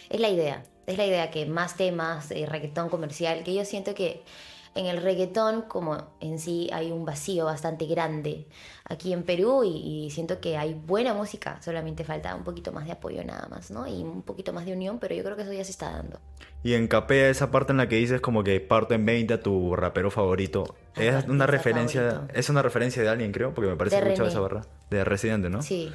[0.10, 0.64] es la idea.
[0.86, 4.24] Es la idea que más temas, eh, reggaetón comercial, que yo siento que
[4.80, 8.48] en el reggaetón, como en sí, hay un vacío bastante grande
[8.86, 12.86] aquí en Perú y, y siento que hay buena música, solamente falta un poquito más
[12.86, 13.86] de apoyo nada más, ¿no?
[13.88, 16.20] Y un poquito más de unión, pero yo creo que eso ya se está dando.
[16.64, 19.42] Y en Capea, esa parte en la que dices como que parto en 20 a
[19.42, 20.64] tu rapero favorito,
[20.96, 22.34] Ah, es una referencia, favorito.
[22.40, 24.14] es una referencia de alguien, creo, porque me parece René.
[24.16, 24.62] esa barra.
[24.90, 25.62] De Residente, ¿no?
[25.62, 25.92] Sí,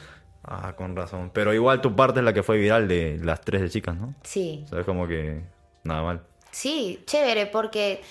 [0.46, 1.30] Ah, con razón.
[1.32, 4.14] Pero igual tu parte es la que fue viral de las tres de chicas, ¿no?
[4.22, 4.62] sí.
[4.66, 5.42] O sea, es como que
[5.84, 6.20] nada mal.
[6.50, 8.02] Sí, chévere, porque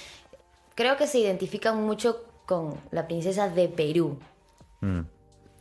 [0.75, 4.19] creo que se identifican mucho con la princesa de Perú.
[4.81, 5.01] Mm.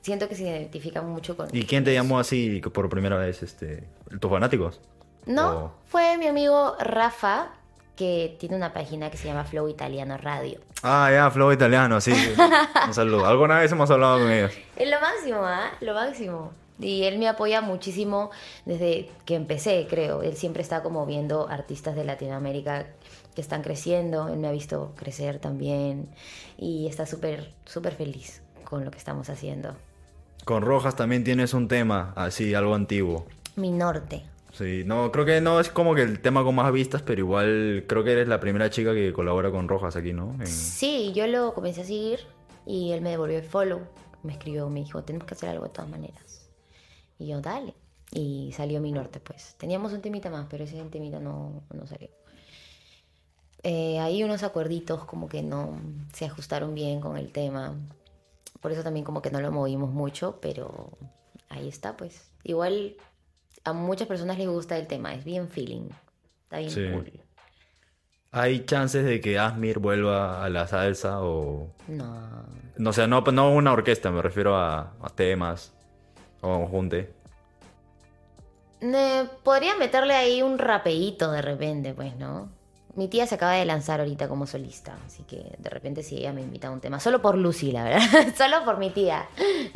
[0.00, 1.48] siento que se identifican mucho con...
[1.54, 3.42] ¿Y quién te llamó así por primera vez?
[3.44, 3.84] Este,
[4.20, 4.80] ¿Tus fanáticos?
[5.26, 7.50] No, O- fue mi amigo Rafa,
[7.94, 10.58] que tiene una página que se llama Flow Italiano Radio.
[10.82, 12.12] Ah, ya, Flow Italiano, sí.
[12.86, 13.26] Un saludo.
[13.26, 14.52] Alguna vez hemos hablado con ellos.
[14.74, 15.70] Es lo máximo, ¿ah?
[15.80, 16.50] Lo máximo.
[16.80, 18.32] Y él me apoya muchísimo
[18.64, 20.22] desde que empecé, creo.
[20.22, 22.86] Él siempre está como viendo artistas de Latinoamérica
[23.34, 24.28] que están creciendo.
[24.28, 26.08] Él me ha visto crecer también.
[26.56, 29.74] Y está súper, súper feliz con lo que estamos haciendo.
[30.44, 33.26] Con Rojas también tienes un tema así, algo antiguo.
[33.56, 34.24] Mi norte.
[34.52, 37.84] Sí, no, creo que no es como que el tema con más vistas, pero igual
[37.88, 40.34] creo que eres la primera chica que colabora con Rojas aquí, ¿no?
[40.40, 42.20] En- Sí, yo lo comencé a seguir
[42.66, 43.80] y él me devolvió el follow.
[44.22, 46.50] Me escribió, me dijo, tenemos que hacer algo de todas maneras.
[47.18, 47.74] Y yo, dale.
[48.10, 49.54] Y salió mi norte, pues.
[49.58, 52.10] Teníamos un temita más, pero ese temita no, no salió.
[53.64, 55.80] Eh, hay unos acuerditos como que no
[56.12, 57.74] se ajustaron bien con el tema.
[58.60, 60.90] Por eso también como que no lo movimos mucho, pero
[61.48, 62.30] ahí está, pues.
[62.44, 62.96] Igual
[63.64, 65.88] a muchas personas les gusta el tema, es bien feeling.
[66.44, 66.88] Está bien Sí.
[66.92, 67.12] cool.
[68.34, 71.68] ¿Hay chances de que Asmir vuelva a la salsa o...?
[71.86, 72.46] No,
[72.78, 75.72] No, o sea, no, no una orquesta, me refiero a, a temas
[76.40, 77.12] o a un junte.
[79.44, 82.48] Podría meterle ahí un rapeíto de repente, pues, ¿no?
[82.94, 86.32] Mi tía se acaba de lanzar ahorita como solista, así que de repente si ella
[86.32, 89.26] me invita a un tema, solo por Lucy, la verdad, solo por mi tía.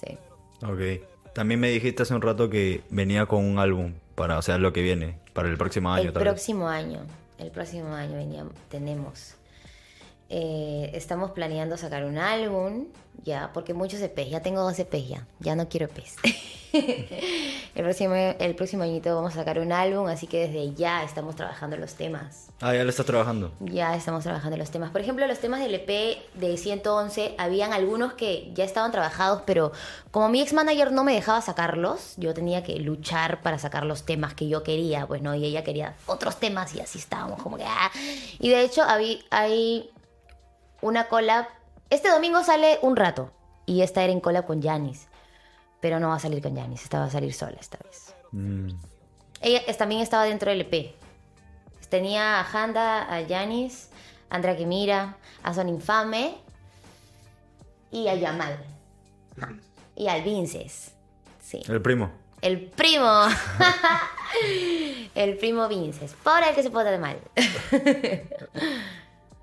[0.00, 0.16] sí.
[0.62, 1.04] Ok.
[1.34, 4.72] También me dijiste hace un rato que venía con un álbum para, o sea, lo
[4.72, 6.22] que viene, para el próximo año el vez.
[6.22, 7.00] próximo año,
[7.38, 9.34] el próximo año veníamos, tenemos.
[10.32, 12.86] Eh, estamos planeando sacar un álbum,
[13.24, 16.16] ya, porque muchos EPs, ya tengo dos EPs ya, ya no quiero EPs.
[16.72, 21.34] el, próximo, el próximo añito vamos a sacar un álbum, así que desde ya estamos
[21.34, 22.46] trabajando los temas.
[22.60, 23.52] Ah, ya lo estás trabajando.
[23.58, 24.92] Ya estamos trabajando los temas.
[24.92, 29.72] Por ejemplo, los temas del EP de 111, habían algunos que ya estaban trabajados, pero
[30.12, 34.04] como mi ex manager no me dejaba sacarlos, yo tenía que luchar para sacar los
[34.04, 37.56] temas que yo quería, pues no, y ella quería otros temas y así estábamos, como
[37.56, 37.64] que.
[37.66, 37.90] ah.
[38.38, 39.90] Y de hecho, hay
[40.82, 41.46] una collab.
[41.90, 43.30] Este domingo sale un rato,
[43.66, 45.06] y esta era en collab con Janis,
[45.80, 48.14] pero no va a salir con Janis, esta va a salir sola esta vez.
[48.32, 48.68] Mm.
[49.42, 50.94] Ella es- también estaba dentro del EP.
[51.88, 53.88] Tenía a Handa, a Yanis,
[54.30, 56.36] a Andrea Quimira, a Son Infame
[57.90, 58.64] y a Yamal.
[59.96, 60.92] Y al Vinces.
[61.40, 61.62] Sí.
[61.68, 62.12] El primo.
[62.42, 63.10] El primo.
[65.16, 66.14] el primo Vinces.
[66.22, 67.18] Por el que se porta de mal.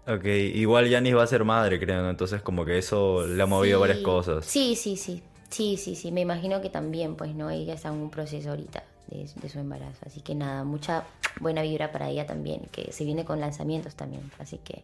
[0.08, 2.10] Ok, igual Yanis va a ser madre, creo, ¿no?
[2.10, 3.82] Entonces como que eso le ha movido Sí.
[3.82, 4.46] varias cosas.
[4.46, 5.22] Sí, sí, sí.
[5.50, 6.12] Sí, sí, sí.
[6.12, 7.50] Me imagino que también, pues, ¿no?
[7.50, 10.00] Ella está en un proceso ahorita de, de su embarazo.
[10.06, 11.04] Así que nada, mucha
[11.39, 12.62] buena vibra para ella también.
[12.72, 14.30] Que se viene con lanzamientos también.
[14.39, 14.84] Así que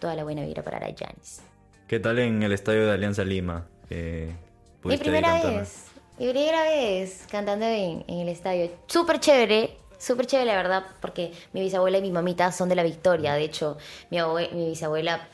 [0.00, 1.40] toda la buena vibra para la Janis.
[1.88, 3.66] ¿Qué tal en el estadio de Alianza Lima?
[3.90, 5.84] Eh, Mi ¿pudiste ahí primera vez.
[6.18, 8.70] Mi primera vez cantando en, en el estadio.
[8.86, 9.76] Súper chévere.
[10.04, 13.32] Súper chévere, la verdad, porque mi bisabuela y mi mamita son de la Victoria.
[13.32, 13.78] De hecho,
[14.10, 15.28] mi, abue- mi bisabuela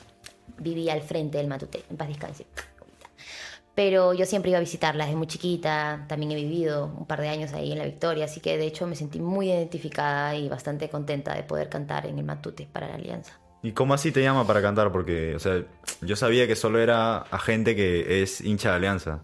[0.59, 1.83] vivía al frente del Matute.
[1.91, 2.47] En paz descanse.
[3.75, 6.05] Pero yo siempre iba a visitarla desde muy chiquita.
[6.09, 8.27] También he vivido un par de años ahí en la Victoria.
[8.27, 12.19] Así que de hecho me sentí muy identificada y bastante contenta de poder cantar en
[12.19, 13.41] el Matute para la Alianza.
[13.65, 14.93] ¿Y cómo así te llama para cantar?
[14.93, 15.65] Porque, o sea,
[16.01, 19.23] yo sabía que solo era a gente que es hincha de Alianza.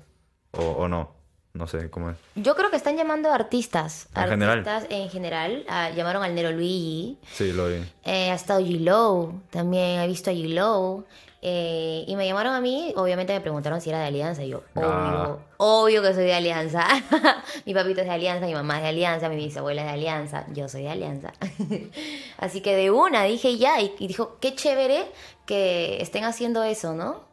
[0.50, 1.15] O, o no.
[1.57, 2.16] No sé cómo es.
[2.35, 4.09] Yo creo que están llamando a artistas.
[4.14, 4.59] En general.
[4.59, 5.64] artistas en general.
[5.69, 7.19] Ah, llamaron al Nero Luigi.
[7.33, 7.77] Sí, lo vi.
[8.05, 11.05] Eh, ha estado G-Low, también he visto a G-Low.
[11.49, 14.42] eh, y me llamaron a mí, obviamente me preguntaron si era de Alianza.
[14.42, 15.37] Y yo, obvio, Ah.
[15.59, 16.85] obvio que soy de Alianza.
[17.66, 20.45] mi papito es de Alianza, mi mamá es de Alianza, mi bisabuela es de Alianza,
[20.53, 21.33] yo soy de Alianza.
[22.38, 25.07] Así que de una dije ya, y, y dijo, qué chévere
[25.47, 27.25] que estén haciendo eso, ¿no?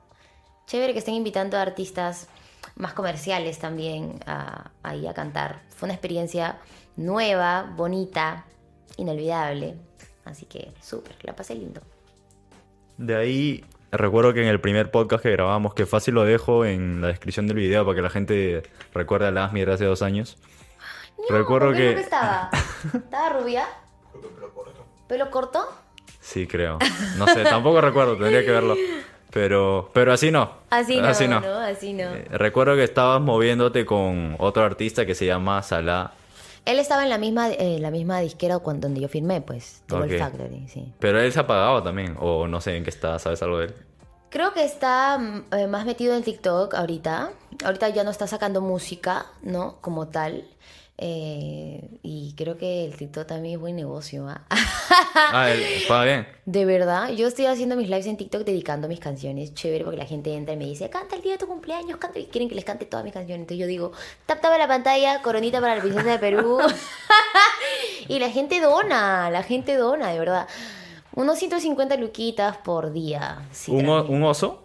[0.67, 2.27] Chévere que estén invitando a artistas
[2.75, 5.61] más comerciales también a, ahí a cantar.
[5.75, 6.59] Fue una experiencia
[6.95, 8.45] nueva, bonita,
[8.97, 9.75] inolvidable.
[10.25, 11.81] Así que súper, la pasé lindo.
[12.97, 17.01] De ahí, recuerdo que en el primer podcast que grabamos, que fácil lo dejo en
[17.01, 20.01] la descripción del video para que la gente recuerde a la Asmi de hace dos
[20.01, 20.37] años.
[21.29, 21.95] recuerdo ¿por qué que...
[21.95, 22.49] no estaba?
[22.93, 23.65] ¿Estaba rubia?
[25.07, 25.67] ¿Pelo corto?
[26.19, 26.79] Sí, creo.
[27.17, 28.75] No sé, tampoco recuerdo, tendría que verlo.
[29.33, 30.51] Pero, pero así no.
[30.69, 31.41] Así no, Así no.
[31.41, 31.57] no.
[31.57, 32.03] así no.
[32.03, 36.11] Eh, recuerdo que estabas moviéndote con otro artista que se llama Salah.
[36.65, 39.97] Él estaba en la misma, eh, la misma disquera cuando, donde yo firmé, pues, de
[39.97, 40.19] Gold Ok.
[40.19, 40.93] Factory, sí.
[40.99, 42.15] Pero él se ha pagado también.
[42.19, 43.75] O no sé en qué está, ¿sabes algo de él?
[44.29, 47.31] Creo que está mm, eh, más metido en TikTok ahorita.
[47.65, 49.77] Ahorita ya no está sacando música, ¿no?
[49.81, 50.45] Como tal.
[50.97, 54.27] Eh, y creo que el TikTok también es buen negocio.
[54.29, 54.45] ¿ah?
[55.15, 55.49] Ah,
[55.87, 56.27] paga bien.
[56.45, 59.53] De verdad, yo estoy haciendo mis lives en TikTok dedicando mis canciones.
[59.53, 62.19] Chévere, porque la gente entra y me dice, canta el día de tu cumpleaños, canta.
[62.19, 63.41] Y quieren que les cante todas mis canciones.
[63.41, 63.91] Entonces yo digo,
[64.25, 66.59] tap tap a la pantalla, coronita para la princesa de Perú.
[68.07, 70.47] y la gente dona, la gente dona, de verdad.
[71.15, 73.47] Unos 150 luquitas por día.
[73.51, 74.17] sí, ¿Un, o- tranquilo.
[74.17, 74.63] un oso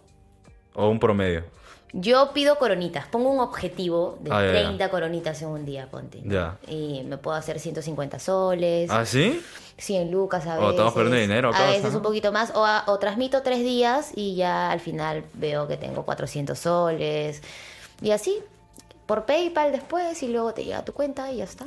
[0.75, 1.45] o un promedio?
[1.95, 4.53] Yo pido coronitas, pongo un objetivo de Ah, ya, ya.
[4.67, 6.21] 30 coronitas en un día, ponte.
[6.25, 6.59] Ya.
[6.69, 8.91] Y me puedo hacer 150 soles.
[8.91, 9.41] ¿Ah, sí?
[9.79, 10.71] 100 lucas a Oh, veces.
[10.73, 11.99] estamos perdiendo dinero, A veces ¿no?
[11.99, 12.53] un poquito más.
[12.55, 17.43] O, a- o transmito tres días y ya al final veo que tengo 400 soles.
[18.03, 18.39] Y así,
[19.07, 21.65] por PayPal después y luego te llega a tu cuenta y ya está.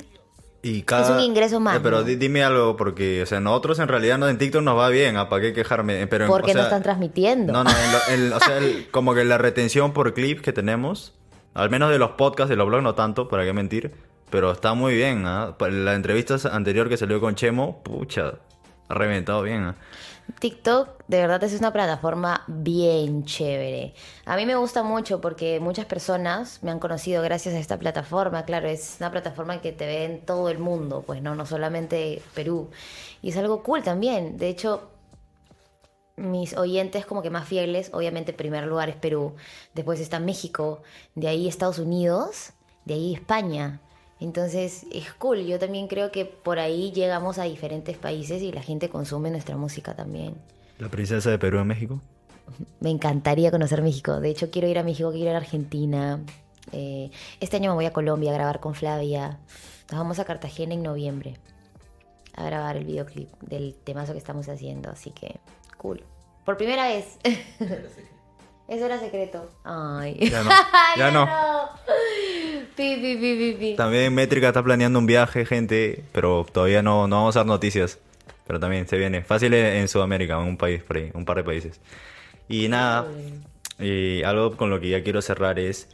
[0.64, 1.04] Y cada...
[1.04, 4.38] Es un ingreso más, Eh, pero dime algo, porque, o sea, nosotros en realidad en
[4.38, 5.28] TikTok nos va bien, ¿ah?
[5.28, 6.06] ¿para qué quejarme?
[6.08, 7.52] Pero, en- Porque o no están transmitiendo.
[7.52, 10.54] No, no, en lo- en- o sea, el- como que la retención por clips que
[10.54, 11.14] tenemos,
[11.56, 13.92] al menos de los podcasts, de los blogs no tanto, para qué mentir,
[14.30, 15.24] pero está muy bien.
[15.58, 18.34] Pa- La entrevista anterior que salió con Chemo, pucha,
[18.88, 19.76] ha reventado bien, ¿ah?
[20.40, 23.94] TikTok de verdad es una plataforma bien chévere.
[24.26, 28.46] A mí me gusta mucho porque muchas personas me han conocido gracias a esta plataforma.
[28.46, 32.22] Claro, es una plataforma que te ve en todo el mundo, pues no, no solamente
[32.34, 32.70] Perú.
[33.22, 34.38] Y es algo cool también.
[34.38, 34.90] De hecho,
[36.16, 39.36] mis oyentes como que más fieles, obviamente en primer lugar es Perú,
[39.74, 40.82] después está México,
[41.16, 42.54] de ahí Estados Unidos,
[42.86, 43.82] de ahí España.
[44.22, 48.62] Entonces es cool, yo también creo que por ahí llegamos a diferentes países y la
[48.62, 50.36] gente consume nuestra música también.
[50.78, 52.02] La princesa de Perú en México.
[52.80, 56.20] Me encantaría conocer México, de hecho quiero ir a México, quiero ir a Argentina.
[56.72, 59.40] Eh, este año me voy a Colombia a grabar con Flavia.
[59.90, 61.38] Nos vamos a Cartagena en noviembre
[62.36, 65.40] a grabar el videoclip del temazo que estamos haciendo, así que
[65.78, 66.04] cool.
[66.46, 67.18] Por primera vez.
[68.68, 69.50] Eso era secreto.
[69.64, 70.30] Ay.
[70.30, 70.50] Ya no,
[70.96, 71.28] ya no.
[72.76, 73.76] pi.
[73.76, 78.00] También Métrica está planeando un viaje, gente, pero todavía no, no vamos a dar noticias.
[78.48, 79.22] Pero también se viene.
[79.22, 81.80] Fácil en Sudamérica, en un país por un par de países.
[82.50, 83.08] Y nada,
[83.80, 85.88] y algo con lo que ya quiero cerrar es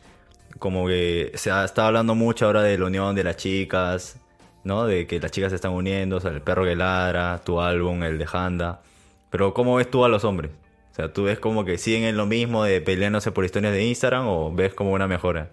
[0.58, 4.18] como que se ha estado hablando mucho ahora de la unión de las chicas,
[4.64, 4.86] ¿no?
[4.86, 8.18] De que las chicas se están uniendo, o el perro que ladra, tu álbum, el
[8.18, 8.82] de Handa.
[9.30, 10.52] Pero ¿cómo ves tú a los hombres?
[10.92, 13.86] O sea, ¿tú ves como que siguen en lo mismo de peleándose por historias de
[13.86, 15.52] Instagram o ves como una mejora?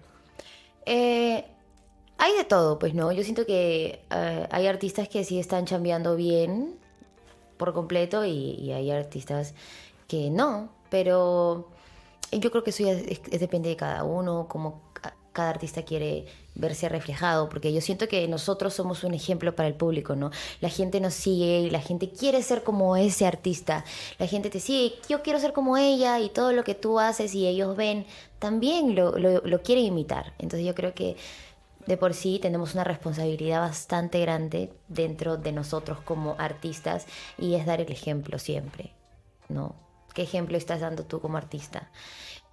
[0.85, 1.45] Eh,
[2.17, 3.11] hay de todo, pues no.
[3.11, 6.75] Yo siento que eh, hay artistas que sí están chambeando bien
[7.57, 9.53] por completo y, y hay artistas
[10.07, 10.69] que no.
[10.89, 11.69] Pero
[12.31, 14.94] yo creo que eso ya es- depende de cada uno, como ca-
[15.35, 19.75] cada artista quiere verse reflejado, porque yo siento que nosotros somos un ejemplo para el
[19.75, 20.31] público, ¿no?
[20.61, 23.83] La gente nos sigue y la gente quiere ser como ese artista.
[24.17, 27.35] La gente te sigue, yo quiero ser como ella y todo lo que tú haces
[27.35, 28.05] y ellos ven,
[28.39, 30.33] también lo, lo, lo quieren imitar.
[30.39, 31.17] Entonces yo creo que
[31.85, 37.65] de por sí tenemos una responsabilidad bastante grande dentro de nosotros como artistas y es
[37.65, 38.93] dar el ejemplo siempre,
[39.49, 39.75] ¿no?
[40.13, 41.91] ¿Qué ejemplo estás dando tú como artista?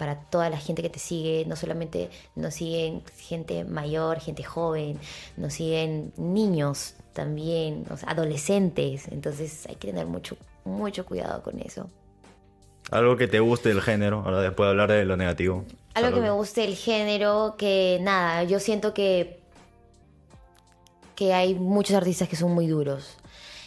[0.03, 4.99] Para toda la gente que te sigue, no solamente nos siguen gente mayor, gente joven,
[5.37, 11.61] nos siguen niños también, o sea, adolescentes, entonces hay que tener mucho, mucho cuidado con
[11.61, 11.89] eso.
[12.91, 15.65] Algo que te guste del género, ahora después de hablar de lo negativo.
[15.95, 19.39] Algo que me guste el género, que nada, yo siento que,
[21.15, 23.19] que hay muchos artistas que son muy duros.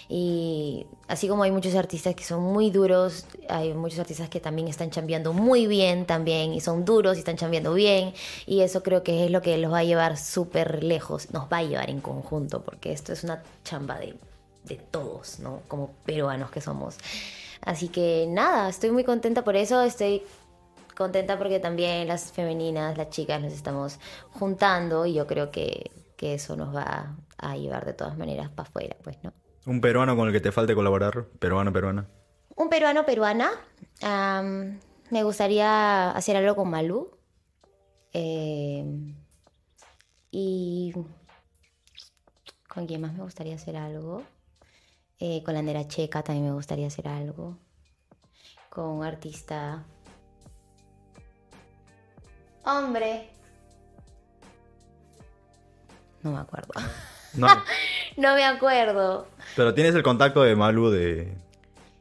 [0.08, 4.68] Y así como hay muchos artistas que son muy duros, hay muchos artistas que también
[4.68, 8.13] están chambeando muy bien también y son duros y están chambeando bien.
[8.46, 11.58] Y eso creo que es lo que los va a llevar súper lejos, nos va
[11.58, 14.15] a llevar en conjunto, porque esto es una chamba de,
[14.63, 15.62] de todos, ¿no?
[15.68, 16.98] Como peruanos que somos.
[17.62, 20.22] Así que nada, estoy muy contenta por eso, estoy
[20.96, 24.00] contenta porque también las femeninas, las chicas nos estamos
[24.32, 28.70] juntando y yo creo que, que eso nos va a llevar de todas maneras para
[28.70, 29.34] afuera, pues, ¿no?
[29.65, 32.08] Un peruano con el que te falte colaborar, peruano, peruana.
[32.56, 33.51] Un peruano, peruana.
[35.10, 37.17] me gustaría hacer algo con Malú.
[38.13, 38.86] Eh,
[40.32, 40.93] y
[42.67, 44.23] con quién más me gustaría hacer algo.
[45.19, 47.58] Eh, con la Nera Checa también me gustaría hacer algo.
[48.69, 49.86] Con un artista.
[52.65, 53.30] Hombre.
[56.21, 56.73] No me acuerdo.
[57.34, 57.47] No,
[58.17, 59.28] No me acuerdo.
[59.56, 61.34] pero tienes el contacto de Malu de...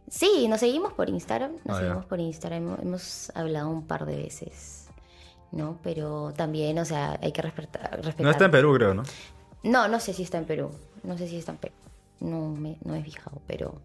[0.09, 1.53] Sí, nos seguimos por Instagram.
[1.65, 1.87] Nos Ah, ya.
[1.87, 2.77] seguimos por Instagram.
[2.83, 4.87] Hemos- hablado un par de veces.
[5.51, 5.79] ¿No?
[5.83, 7.91] Pero también, o sea, hay que respetar.
[7.97, 8.23] respetar.
[8.25, 9.03] No está en Perú, creo, ¿no?
[9.63, 10.71] No, no sé si está en Perú.
[11.03, 11.75] No sé si está en Perú.
[12.21, 13.81] No me, no he fijado, pero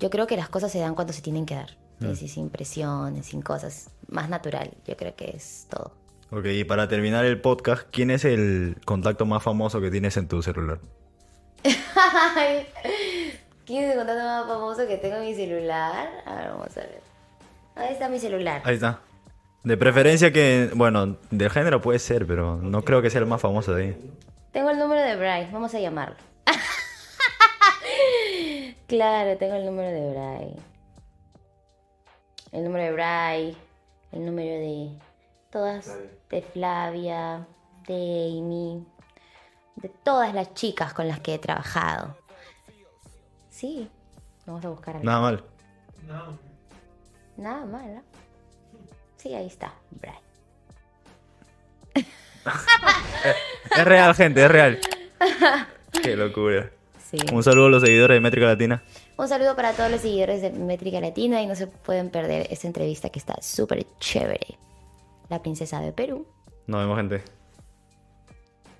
[0.00, 1.70] yo creo que las cosas se dan cuando se tienen que dar.
[2.00, 2.04] Mm.
[2.04, 3.90] Es decir, sin presiones, sin cosas.
[4.08, 4.72] Más natural.
[4.86, 5.92] Yo creo que es todo.
[6.30, 10.28] Ok, y para terminar el podcast, ¿quién es el contacto más famoso que tienes en
[10.28, 10.80] tu celular?
[12.36, 12.66] Ay,
[13.64, 16.08] ¿Quién es el contacto más famoso que tengo en mi celular?
[16.26, 17.00] A ver, vamos a ver.
[17.76, 18.62] Ahí está mi celular.
[18.64, 19.00] Ahí está.
[19.62, 23.40] De preferencia que, bueno, del género puede ser, pero no creo que sea el más
[23.40, 23.96] famoso de ahí.
[24.50, 26.16] Tengo el número de Bryce, vamos a llamarlo.
[28.88, 30.60] claro, tengo el número de Bryce.
[32.50, 33.58] El número de Bryce,
[34.10, 34.98] el número de
[35.50, 35.96] todas,
[36.28, 37.46] de Flavia,
[37.86, 38.84] de Amy,
[39.76, 42.16] de todas las chicas con las que he trabajado.
[43.50, 43.88] Sí,
[44.46, 45.06] vamos a buscar algo.
[45.06, 45.44] Nada mal.
[47.36, 48.02] Nada mal, ¿no?
[49.16, 50.18] Sí, ahí está, Bryce.
[53.76, 54.80] Es real, gente, es real.
[56.02, 56.70] Qué locura.
[57.10, 57.18] Sí.
[57.32, 58.82] Un saludo a los seguidores de Métrica Latina.
[59.16, 62.66] Un saludo para todos los seguidores de Métrica Latina y no se pueden perder esta
[62.66, 64.58] entrevista que está súper chévere.
[65.28, 66.26] La princesa de Perú.
[66.66, 67.22] Nos vemos, gente.